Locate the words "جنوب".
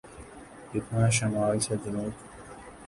1.83-2.11